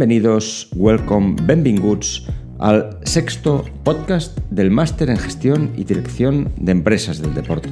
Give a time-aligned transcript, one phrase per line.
[0.00, 2.24] Bienvenidos, welcome, benvinguts
[2.58, 7.68] al sexto podcast del Máster en Gestión y Dirección de Empresas del Deporte.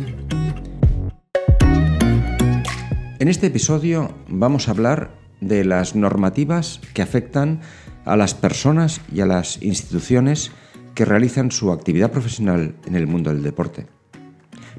[3.19, 5.11] En este episodio vamos a hablar
[5.41, 7.63] de las normativas que afectan
[8.05, 10.53] a las personas y a las instituciones
[10.95, 13.87] que realizan su actividad profesional en el mundo del deporte.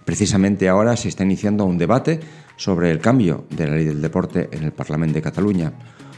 [0.05, 2.19] Precisamente ahora se está iniciando un debate
[2.57, 5.73] sobre el cambio de la ley del deporte en el Parlamento de Cataluña.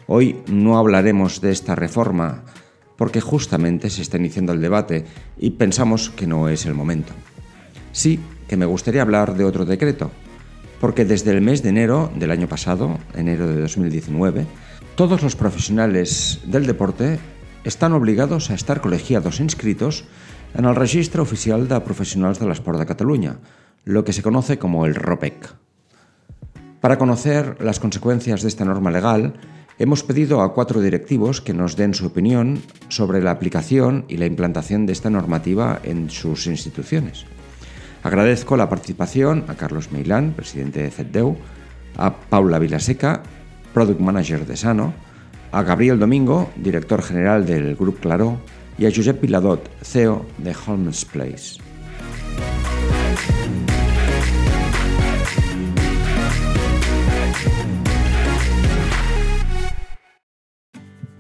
[0.08, 2.44] Hoy no hablaremos de esta reforma
[2.98, 5.06] porque justamente se está iniciando el debate
[5.38, 7.14] y pensamos que no es el momento.
[7.92, 10.12] Sí que me gustaría hablar de otro decreto,
[10.82, 14.46] porque desde el mes de enero del año pasado, enero de 2019,
[14.96, 17.18] todos los profesionales del deporte
[17.64, 20.04] están obligados a estar colegiados e inscritos
[20.54, 23.40] en el Registro Oficial de Profesionals de l'Esport de Catalunya,
[23.86, 25.56] lo que se conoce como el ROPEC.
[26.82, 29.34] Para conocer las consecuencias de esta norma legal,
[29.82, 34.28] hemos pedido a cuatro directivos que nos den su opinión sobre la aplicación y la
[34.28, 37.26] implantación de esta normativa en sus instituciones.
[38.04, 41.36] Agradezco la participación a Carlos Meilán, presidente de CETDEU,
[41.98, 43.24] a Paula Vilaseca,
[43.74, 44.94] Product Manager de Sano,
[45.52, 48.38] a Gabriel Domingo, director general del Grup Claró,
[48.78, 51.71] y a Josep Piladot, CEO de Holmes Place.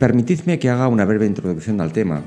[0.02, 2.24] Permitidme que haga una breve introducción al tema,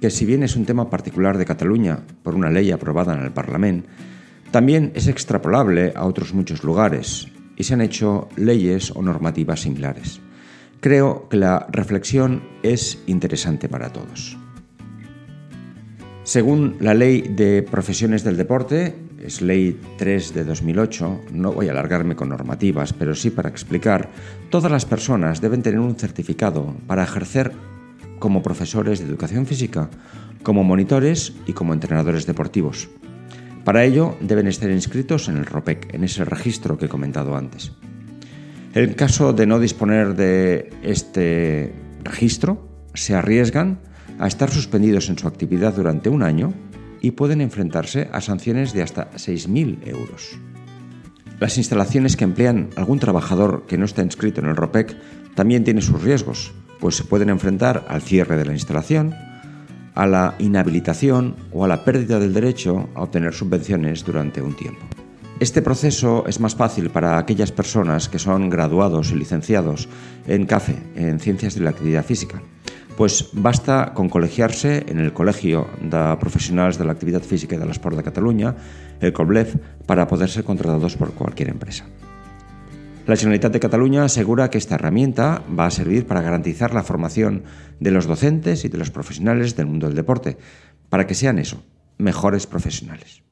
[0.00, 3.32] que si bien es un tema particular de Cataluña por una ley aprobada en el
[3.32, 3.86] Parlamento,
[4.50, 10.22] también es extrapolable a otros muchos lugares y se han hecho leyes o normativas similares.
[10.80, 14.38] Creo que la reflexión es interesante para todos.
[16.22, 21.72] Según la Ley de Profesiones del Deporte, es Ley 3 de 2008, no voy a
[21.72, 24.10] alargarme con normativas, pero sí para explicar,
[24.50, 27.52] todas las personas deben tener un certificado para ejercer
[28.18, 29.90] como profesores de educación física,
[30.42, 32.88] como monitores y como entrenadores deportivos.
[33.64, 37.72] Para ello deben estar inscritos en el ROPEC, en ese registro que he comentado antes.
[38.74, 41.74] En caso de no disponer de este
[42.04, 43.80] registro, se arriesgan
[44.18, 46.52] a estar suspendidos en su actividad durante un año
[47.00, 50.38] y pueden enfrentarse a sanciones de hasta 6.000 euros.
[51.40, 54.96] Las instalaciones que emplean algún trabajador que no está inscrito en el ROPEC
[55.34, 59.14] también tienen sus riesgos, pues se pueden enfrentar al cierre de la instalación,
[59.94, 64.84] a la inhabilitación o a la pérdida del derecho a obtener subvenciones durante un tiempo.
[65.40, 69.88] Este proceso es más fácil para aquellas personas que son graduados y licenciados
[70.26, 72.42] en CAFE, en Ciencias de la Actividad Física,
[72.98, 77.64] pues basta con colegiarse en el Colegio de Profesionales de la Actividad Física y de
[77.64, 78.56] l'Esport de Catalunya,
[78.98, 79.54] el COBLEF,
[79.86, 81.86] para poder ser contratados por cualquier empresa.
[83.06, 87.44] La Generalitat de Cataluña asegura que esta herramienta va a servir para garantizar la formación
[87.78, 90.36] de los docentes y de los profesionales del mundo del deporte,
[90.90, 91.62] para que sean eso,
[91.98, 93.22] mejores profesionales.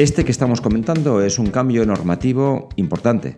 [0.00, 3.36] Este que estamos comentando es un cambio normativo importante.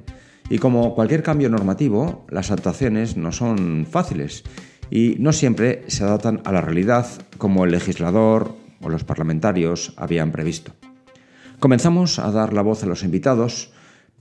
[0.48, 4.44] Y como cualquier cambio normativo, las adaptaciones no son fáciles
[4.88, 7.04] y no siempre se adaptan a la realidad
[7.36, 10.70] como el legislador o los parlamentarios habían previsto.
[11.58, 13.72] Comenzamos a dar la voz a los invitados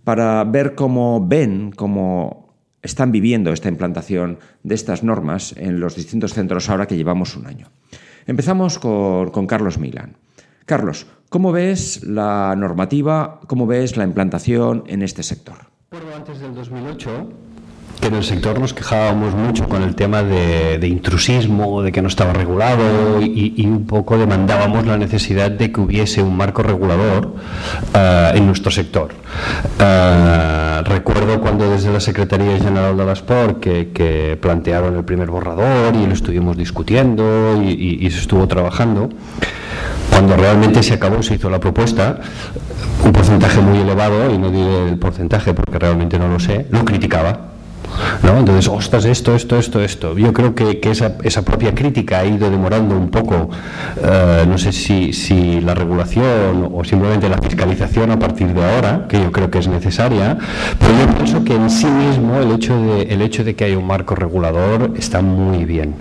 [0.03, 6.33] para ver cómo ven, cómo están viviendo esta implantación de estas normas en los distintos
[6.33, 7.67] centros ahora que llevamos un año.
[8.25, 10.17] Empezamos con, con Carlos Milán.
[10.65, 15.57] Carlos, ¿cómo ves la normativa, cómo ves la implantación en este sector?
[16.15, 17.27] Antes del 2008
[18.01, 22.07] que en el sector nos quejábamos mucho con el tema de, intrusismo, de que no
[22.07, 28.35] estaba regulado y, un poco demandábamos la necesidad de que hubiese un marco regulador uh,
[28.35, 29.11] en nuestro sector.
[29.79, 35.29] Uh, recuerdo cuando desde la Secretaría General de la Sport que, que, plantearon el primer
[35.29, 39.09] borrador y lo estuvimos discutiendo y, y se estuvo trabajando.
[40.11, 42.19] Cuando realmente se acabó, se hizo la propuesta,
[43.03, 46.85] un porcentaje muy elevado, y no diré el porcentaje porque realmente no lo sé, lo
[46.85, 47.51] criticaba.
[48.23, 48.37] ¿No?
[48.37, 50.17] Entonces, ostras, esto, esto, esto, esto.
[50.17, 54.71] Yo creo que, esa, esa, propia crítica ha ido demorando un poco, uh, no sé
[54.71, 59.49] si, si, la regulación o simplemente la fiscalización a partir de ahora, que yo creo
[59.49, 60.37] que es necesaria,
[60.79, 63.77] pero yo pienso que en sí mismo el hecho de, el hecho de que haya
[63.77, 65.95] un marco regulador está muy bien.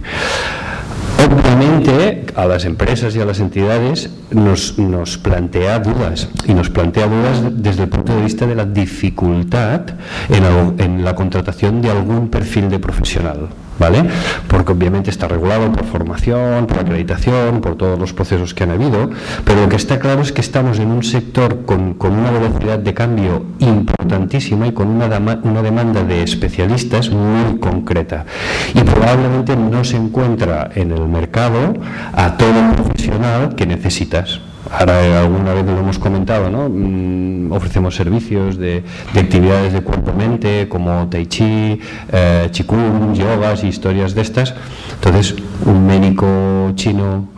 [1.23, 7.09] Obviamente a las empresas y a las entidades nos, nos, plantea dudas y nos plantea
[7.09, 9.83] dudas desde el punto de vista de la dificultad
[10.29, 13.49] en, en la contratación de algún perfil de profesional.
[13.81, 14.05] ¿Vale?
[14.47, 19.11] Porque obviamente está regulado por formación, por acreditación, por todos los procesos que han habido,
[19.44, 22.94] pero lo que está claro es que estamos en un sector con, una velocidad de
[22.94, 25.06] cambio importantísima y con una,
[25.43, 28.27] una demanda de especialistas muy concreta.
[28.75, 31.73] Y probablemente no se encuentra en el mercado
[32.12, 34.41] a todo profesional que necesitas.
[34.73, 36.69] Ahora alguna vez lo hemos comentado, ¿no?
[36.69, 38.85] Mm, ofrecemos servicios de,
[39.15, 41.81] actividades de cuerpo-mente como tai chi,
[42.13, 44.55] eh, qigong, yogas y historias de estas.
[44.95, 45.35] Entonces,
[45.67, 47.29] un médico chino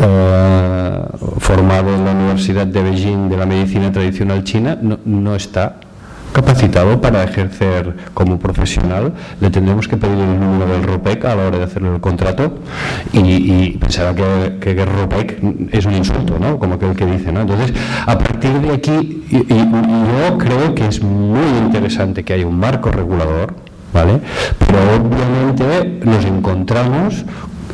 [0.00, 0.98] eh,
[1.38, 5.76] formado en la Universidad de Beijing de la medicina tradicional china no está
[6.34, 11.46] capacitado para ejercer como profesional, le tendremos que pedir el número del ROPEC a la
[11.46, 12.58] hora de hacerle el contrato
[13.12, 15.38] y, pensaba que, que, ROPEC
[15.70, 16.58] es un insulto, ¿no?
[16.58, 17.42] Como aquel que dice, ¿no?
[17.42, 17.72] Entonces,
[18.04, 22.90] a partir de aquí, y, yo creo que es muy interesante que haya un marco
[22.90, 23.54] regulador,
[23.92, 24.18] ¿vale?
[24.58, 27.24] Pero obviamente nos encontramos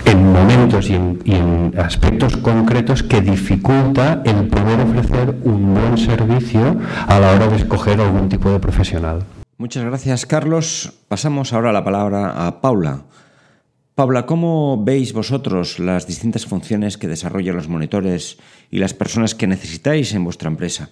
[0.05, 6.77] en momentos y en, aspectos concretos que dificulta el poder ofrecer un buen servicio
[7.07, 9.25] a la hora de escoger algún tipo de profesional.
[9.57, 10.93] Muchas gracias, Carlos.
[11.09, 13.03] Pasamos ahora la palabra a Paula.
[13.95, 18.39] Paula, ¿cómo veis vosotros las distintas funciones que desarrollan los monitores
[18.71, 20.91] y las personas que necesitáis en vuestra empresa?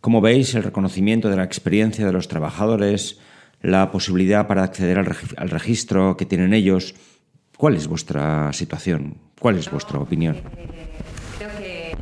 [0.00, 3.18] ¿Cómo veis el reconocimiento de la experiencia de los trabajadores,
[3.62, 6.94] la posibilidad para acceder al registro que tienen ellos?
[7.56, 9.16] ¿Cuál es vuestra situación?
[9.40, 10.36] ¿Cuál es vuestra opinión?
[11.38, 11.96] Creo que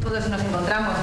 [0.00, 0.94] todos nos encontramos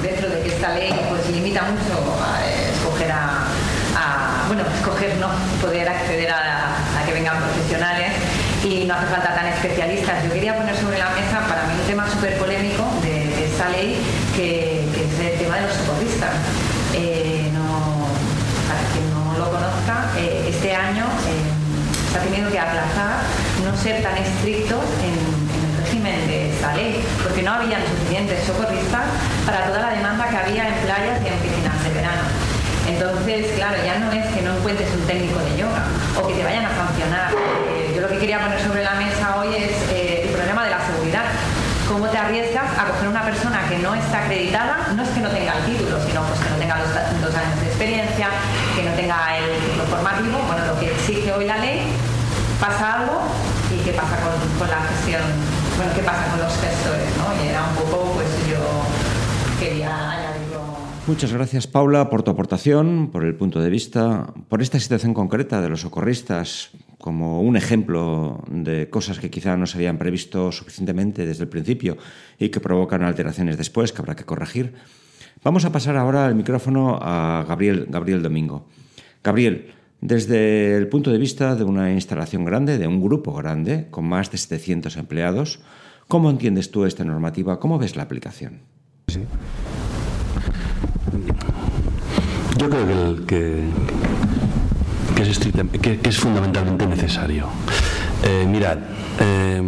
[0.00, 5.28] dentro de que esta ley pues limita mucho a escoger a, bueno, escoger no,
[5.60, 8.12] poder acceder a, que vengan profesionales
[8.64, 10.22] y no hace falta tan especialistas.
[10.22, 13.98] Yo quería poner sobre la mesa para mí un tema súper polémico de, esta ley
[14.36, 16.30] que, es el tema de los socorristas.
[16.94, 17.50] Eh,
[18.68, 21.45] para quien no lo conozca, eh, este año eh,
[22.16, 23.20] ha tenido que aplazar
[23.62, 26.72] no ser tan estrictos en, el régimen de esta
[27.22, 29.04] porque no habían suficientes socorristas
[29.44, 32.22] para toda la demanda que había en playas y en piscinas de verano.
[32.88, 35.84] Entonces, claro, ya no es que no encuentres un técnico de yoga
[36.16, 37.32] o que te vayan a sancionar.
[37.34, 40.70] Eh, yo lo que quería poner sobre la mesa hoy es eh, el problema de
[40.70, 41.24] la seguridad.
[41.88, 44.92] ¿Cómo te arriesgas a coger una persona que no está acreditada?
[44.94, 47.60] No es que no tenga el título, sino pues que no tenga los dos años
[47.60, 48.28] de experiencia,
[48.74, 50.38] que no tenga el título formativo.
[50.46, 51.82] Bueno, lo que exige hoy la ley
[52.60, 53.22] pasa algo
[53.70, 55.22] y qué pasa con, la gestión,
[55.76, 57.44] bueno, qué pasa con los gestores, ¿no?
[57.44, 58.58] Y era un poco, pues yo
[59.60, 60.62] quería añadirlo.
[61.06, 65.60] Muchas gracias, Paula, por tu aportación, por el punto de vista, por esta situación concreta
[65.60, 71.26] de los socorristas como un ejemplo de cosas que quizá no se habían previsto suficientemente
[71.26, 71.96] desde el principio
[72.38, 74.74] y que provocan alteraciones después que habrá que corregir.
[75.44, 78.66] Vamos a pasar ahora el micrófono a Gabriel, Gabriel Domingo.
[79.22, 84.06] Gabriel, desde el punto de vista de una instalación grande, de un grupo grande, con
[84.06, 85.60] más de 700 empleados,
[86.08, 87.58] ¿cómo entiendes tú esta normativa?
[87.60, 88.60] ¿Cómo ves la aplicación?
[92.58, 93.64] Yo creo que,
[95.22, 97.46] es, fundamentalmente necesario.
[98.22, 98.78] Eh, mirad,
[99.20, 99.62] eh,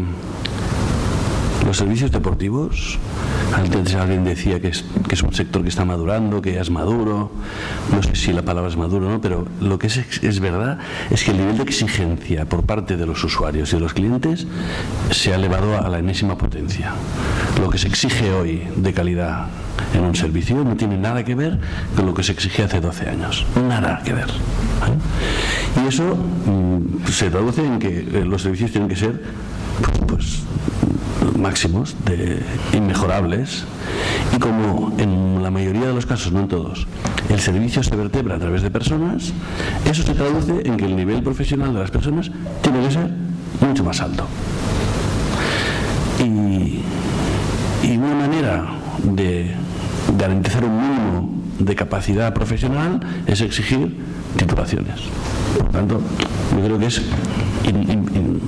[1.67, 2.99] los servicios deportivos,
[3.55, 7.31] antes alguien decía que es, que es un sector que está madurando, que es maduro,
[7.93, 10.79] no sé si la palabra es maduro o no, pero lo que es, es verdad
[11.11, 14.47] es que el nivel de exigencia por parte de los usuarios y de los clientes
[15.11, 16.95] se ha elevado a la enésima potencia.
[17.61, 19.49] Lo que se exige hoy de calidad
[19.95, 21.59] en un servicio no tiene nada que ver
[21.97, 23.47] con lo que se exigía hace 12 años.
[23.69, 24.29] Nada que ver.
[25.83, 29.23] Y eso mm, se traduce en que eh, los servicios tienen que ser
[30.07, 30.43] pues,
[31.37, 32.43] máximos, de
[32.73, 33.65] inmejorables,
[34.35, 36.87] y como en la mayoría de los casos, no en todos,
[37.29, 39.33] el servicio se vertebra a través de personas,
[39.85, 42.31] eso se traduce en que el nivel profesional de las personas
[42.63, 43.11] tiene que ser
[43.61, 44.27] mucho más alto.
[46.21, 46.83] Y,
[47.87, 48.67] y una manera
[49.05, 49.55] de
[50.19, 53.97] garantizar un mínimo de capacidad profesional es exigir
[54.37, 55.01] titulaciones.
[55.57, 56.01] Por tanto,
[56.53, 57.03] yo creo que es,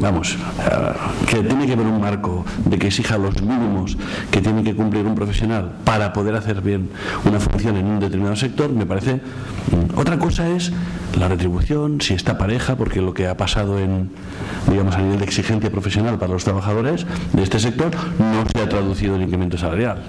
[0.00, 3.96] vamos, eh, que tiene que haber un marco de que exija los mínimos
[4.30, 6.90] que tiene que cumplir un profesional para poder hacer bien
[7.24, 9.14] una función en un determinado sector, me parece.
[9.14, 10.72] Mm, otra cosa es
[11.18, 14.10] la retribución, si está pareja, porque lo que ha pasado en,
[14.68, 18.68] digamos, a nivel de exigencia profesional para los trabajadores de este sector no se ha
[18.68, 20.02] traducido en incremento salarial.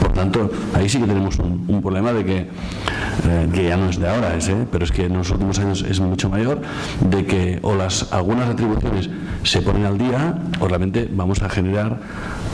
[0.00, 3.98] Por tanto, ahí sí que tenemos un, problema de que eh, que ya no es
[3.98, 6.60] de ahora, ese, pero es que en los últimos años es mucho mayor,
[7.00, 9.08] de que o las algunas atribuciones
[9.42, 11.98] se ponen al día o realmente vamos a generar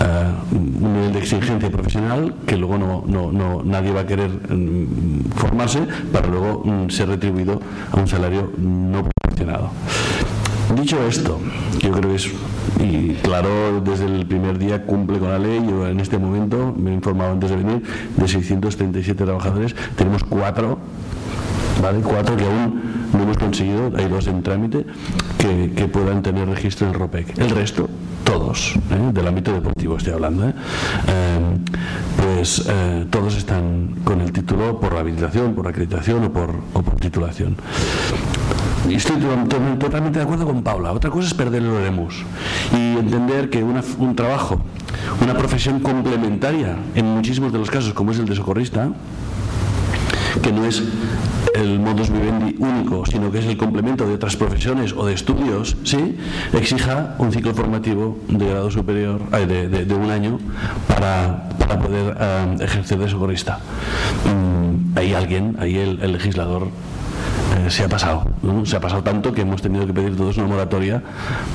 [0.00, 4.30] eh, un nivel de exigencia profesional que luego no, no, no nadie va a querer
[4.30, 7.60] mm, formarse para luego mm, ser retribuido
[7.92, 9.70] a un salario no proporcionado.
[10.74, 11.38] Dicho esto,
[11.78, 12.30] yo creo que es,
[12.80, 16.90] y claro, desde el primer día cumple con la ley, yo en este momento, me
[16.90, 17.82] he informado antes de venir,
[18.16, 20.78] de 637 trabajadores, tenemos cuatro,
[21.80, 22.00] ¿vale?
[22.00, 22.80] Cuatro que aún
[23.12, 24.84] no hemos conseguido, hay dos en trámite,
[25.38, 27.38] que, puedan tener registro en ROPEC.
[27.38, 27.88] El resto,
[28.24, 29.12] todos, ¿eh?
[29.12, 30.52] del ámbito deportivo estoy hablando, ¿eh?
[31.06, 31.58] Eh,
[32.20, 32.68] pues
[33.10, 37.56] todos están con el título por habilitación, por acreditación o por titulación.
[38.90, 39.16] Estoy
[39.78, 40.92] totalmente de acuerdo con Paula.
[40.92, 42.24] Otra cosa es perder el Oremus
[42.72, 44.60] y entender que un trabajo,
[45.20, 48.90] una profesión complementaria, en muchísimos de los casos, como es el de socorrista,
[50.42, 50.82] que no es
[51.54, 55.76] el modus vivendi único, sino que es el complemento de otras profesiones o de estudios,
[55.84, 56.16] ¿sí?
[56.52, 60.38] exija un ciclo formativo de grado superior, de, un año,
[60.86, 61.48] para,
[61.80, 63.58] poder eh, ejercer de socorrista.
[64.94, 66.68] Hay alguien, ahí el legislador
[67.56, 68.24] eh, se ha pasado.
[68.64, 71.02] Se ha pasado tanto que hemos tenido que pedir todos una moratoria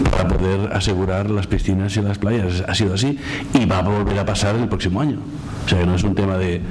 [0.10, 2.64] para poder asegurar las piscinas y las playas.
[2.68, 3.20] Ha sido así
[3.54, 5.20] y va a volver a pasar el próximo año.
[5.66, 6.62] O sea que no es un tema de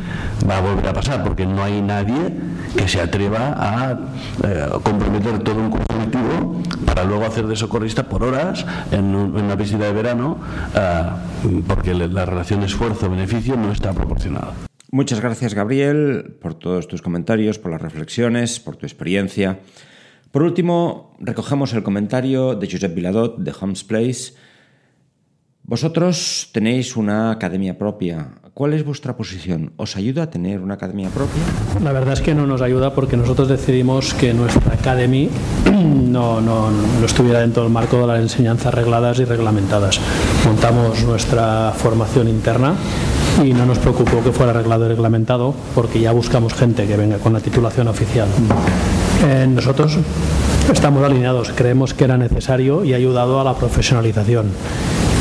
[0.48, 2.34] va a volver a pasar porque no hay nadie
[2.76, 3.98] que se atreva a
[4.44, 9.86] eh, comprometer todo un colectivo para luego hacer de socorrista por horas en, una piscina
[9.86, 10.38] de verano
[10.74, 14.69] eh, porque la relación esfuerzo-beneficio no está proporcionada.
[14.92, 19.60] Muchas gracias, Gabriel, por todos tus comentarios, por las reflexiones, por tu experiencia.
[20.32, 24.32] Por último, recogemos el comentario de Josep Viladot de Homes Place.
[25.62, 28.32] Vosotros tenéis una academia propia.
[28.52, 29.72] ¿Cuál es vuestra posición?
[29.76, 31.42] ¿Os ayuda a tener una academia propia?
[31.84, 35.28] La verdad es que no nos ayuda porque nosotros decidimos que nuestra academia
[35.72, 40.00] no, no, no estuviera dentro del marco de las enseñanzas regladas y reglamentadas.
[40.44, 42.74] Montamos nuestra formación interna
[43.42, 47.18] y no nos preocupó que fuera arreglado y reglamentado porque ya buscamos gente que venga
[47.18, 48.28] con la titulación oficial.
[49.48, 49.98] Nosotros
[50.72, 54.52] estamos alineados, creemos que era necesario y ha ayudado a la profesionalización.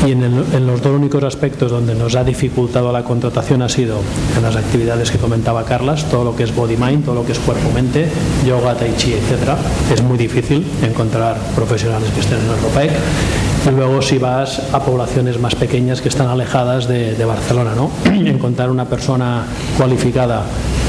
[0.06, 3.98] Y en, los dos únicos aspectos donde nos ha dificultado la contratación ha sido
[4.34, 7.32] en las actividades que comentaba Carlas, todo lo que es body mind, todo lo que
[7.32, 8.08] es cuerpo-mente,
[8.46, 9.58] yoga, tai chi, etc.
[9.92, 15.54] Es muy difícil encontrar profesionales que estén en el luego si vas a poblaciones más
[15.54, 17.90] pequeñas que están alejadas de, Barcelona, ¿no?
[18.26, 19.44] encontrar una persona
[19.76, 20.44] cualificada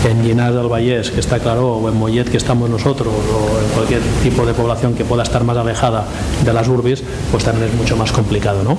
[0.10, 3.70] en Llinars del Vallès, que está claro, o en Mollet, que estamos nosotros, o en
[3.74, 6.06] cualquier tipo de población que pueda estar más alejada
[6.44, 8.78] de las urbis, pues también es mucho más complicado, ¿no?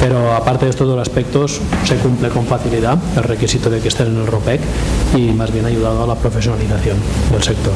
[0.00, 4.08] Pero aparte de estos dos aspectos, se cumple con facilidad el requisito de que estén
[4.08, 4.60] en el ROPEC
[5.16, 6.98] y más bien ayudado a la profesionalización
[7.32, 7.72] del sector.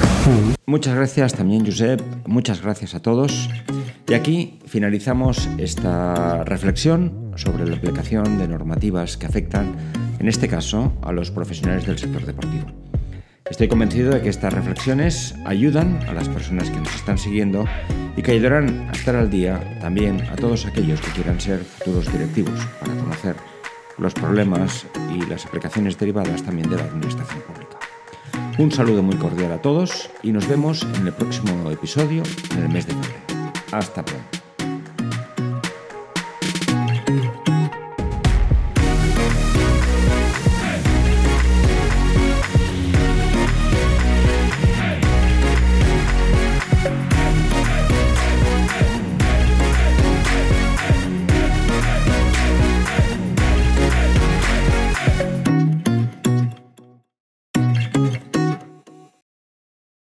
[0.66, 2.02] Muchas gracias también, Josep.
[2.26, 3.48] Muchas gracias a todos.
[4.12, 9.74] Y aquí finalizamos esta reflexión sobre la aplicación de normativas que afectan,
[10.18, 12.66] en este caso, a los profesionales del sector deportivo.
[13.48, 17.64] Estoy convencido de que estas reflexiones ayudan a las personas que nos están siguiendo
[18.14, 22.12] y que ayudarán a estar al día también a todos aquellos que quieran ser futuros
[22.12, 23.36] directivos para conocer
[23.96, 27.78] los problemas y las aplicaciones derivadas también de la administración pública.
[28.58, 32.68] Un saludo muy cordial a todos y nos vemos en el próximo episodio en el
[32.68, 33.21] mes de febrero.
[33.72, 34.41] Hasta pronto.